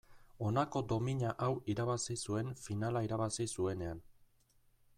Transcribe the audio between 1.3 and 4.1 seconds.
hau irabazi zuen finala irabazi zuenean.